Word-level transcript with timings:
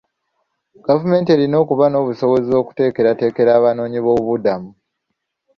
Gavumenti 0.85 1.29
erina 1.35 1.55
okuba 1.63 1.85
n'obusobozi 1.89 2.51
okuteekerateekera 2.61 3.51
abanoonyiboobubudamu. 3.59 4.69